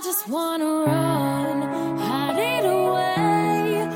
[0.00, 3.88] just wanna run, hide it away.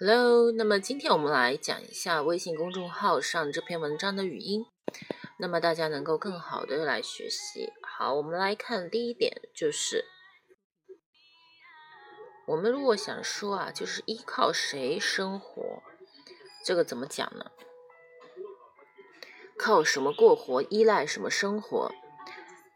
[0.00, 4.66] Hello，那么今天我们来讲一下微信公众号上这篇文章的语音，
[5.38, 7.72] 那么大家能够更好的来学习。
[7.80, 10.04] 好，我们来看第一点，就是
[12.48, 15.80] 我们如果想说啊，就是依靠谁生活，
[16.64, 17.52] 这个怎么讲呢？
[19.56, 21.92] 靠什么过活，依赖什么生活？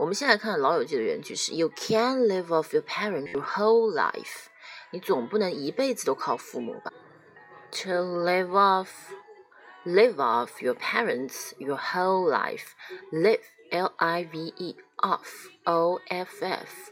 [0.02, 4.46] 我们先来看《老友记》的原句是 “You can't live off your parents your whole life”，
[4.92, 6.94] 你总不能一辈子都靠父母吧？
[7.72, 8.90] To live off,
[9.86, 12.74] live off your parents your whole life.
[13.12, 13.42] Live,
[13.72, 16.92] L-I-V-E, off, O-F-F,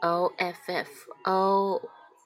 [0.00, 0.88] O-F-F,
[1.24, 1.82] O,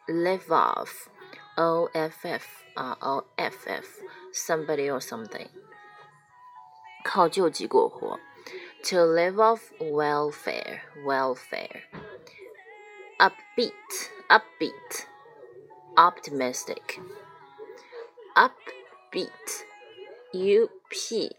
[0.07, 1.09] live off,
[1.57, 2.45] O-F-F,
[2.75, 3.87] 啊 O-F-F,
[4.33, 5.48] somebody or something.
[7.05, 8.21] 靠救济过活。
[8.91, 11.84] To live off welfare, welfare.
[13.19, 13.73] Upbeat,
[14.29, 15.07] upbeat,
[15.97, 17.00] optimistic.
[18.37, 19.64] Upbeat,
[20.33, 21.37] U P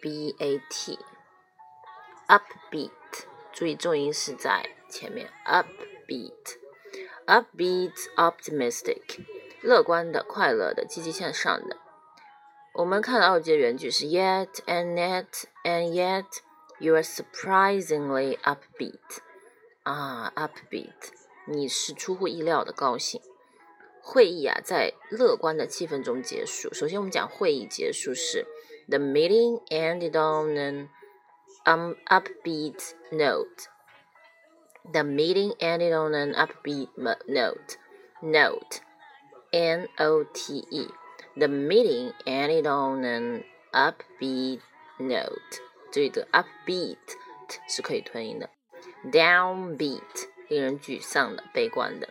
[0.00, 0.98] B A T.
[2.28, 2.90] Upbeat，
[3.52, 5.30] 注意重音是在前面。
[5.44, 6.58] Upbeat,
[7.26, 9.24] upbeat, optimistic，
[9.62, 11.78] 乐观的、快乐的、积极向上的。
[12.74, 16.26] 我们看到这原句是 Yet and yet and yet
[16.78, 19.20] you are surprisingly upbeat
[19.82, 21.10] 啊，upbeat，
[21.46, 23.20] 你是出乎意料的高兴。
[24.00, 26.72] 会议啊，在乐观的气氛中结束。
[26.72, 28.46] 首先，我们讲会议结束是
[28.88, 30.88] The meeting ended on an
[31.64, 33.66] um upbeat note.
[34.90, 37.76] The meeting ended on an upbeat note.
[38.20, 38.80] Note,
[39.52, 40.88] N O T E.
[41.36, 44.60] The meeting ended on an upbeat
[44.98, 45.60] note.
[45.90, 46.96] 这里的 upbeat
[47.68, 48.50] 是可以吞音的，
[49.04, 52.08] downbeat 令人沮丧的、悲观的。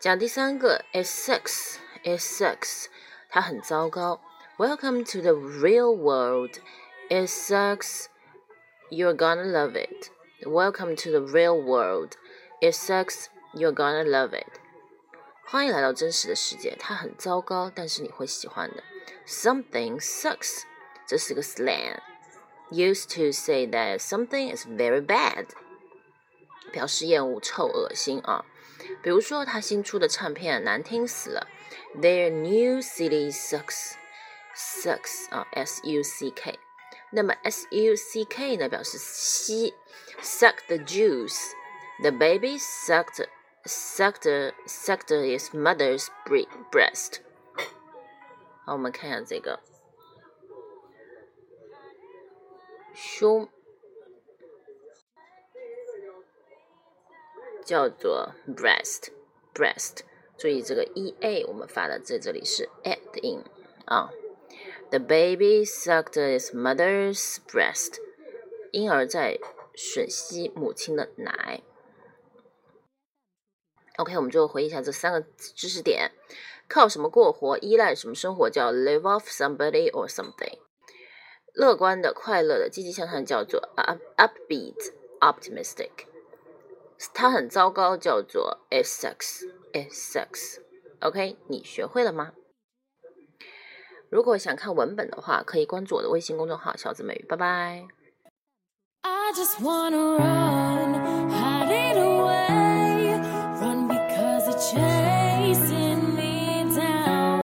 [0.00, 2.86] 讲第三个，it sucks, it sucks，
[3.28, 4.20] 它很糟糕。
[4.56, 6.58] Welcome to the real world.
[7.08, 8.06] It sucks.
[8.90, 10.10] You're gonna love it.
[10.46, 12.12] Welcome to the real world.
[12.60, 13.26] It sucks.
[13.52, 14.60] You're gonna love it.
[15.47, 18.83] 欢迎来到真实的世界，它很糟糕，但是你会喜欢的。
[19.27, 20.63] Something sucks，
[21.05, 21.99] 这是个 slang。
[22.71, 25.45] Used to say that something is very bad，
[26.71, 28.43] 表示厌恶、臭、恶心啊。
[29.03, 31.47] 比如说，他新出的唱片难听死了。
[31.95, 36.59] Their new CD sucks，sucks 啊，S U C K。
[37.11, 39.75] 那么 S U C K 呢，表示吸
[40.23, 41.51] ，suck the juice。
[42.01, 43.23] The baby sucked
[43.65, 46.07] sucked sucked his mother's
[46.71, 47.21] breast。
[48.65, 49.59] 好，我们看一下这个
[52.93, 53.49] 胸
[57.63, 59.09] 叫做 breast
[59.53, 60.01] breast，
[60.37, 63.43] 注意这个 e a 我们发的在这里是 add in
[63.85, 64.11] 啊。
[64.91, 67.99] The baby sucked his mother's breast，
[68.71, 69.39] 婴儿在
[69.75, 71.63] 吮吸母亲的奶。
[73.97, 76.11] OK，我们就回忆一下这三个知识点：
[76.67, 80.59] 靠什么过活，依赖什么生活，叫 live off somebody or something；
[81.53, 84.91] 乐观的、快乐的、积极向上叫做 up upbeat
[85.21, 85.89] optimistic；
[87.13, 90.59] 它很糟糕叫做 it sucks it sucks。
[90.99, 92.33] OK，你学会了吗？
[94.09, 97.25] 如果想看文本的话，可以关注我的微信公众号“小紫美语”。
[97.27, 97.87] 拜拜。
[99.01, 101.04] I just wanna run,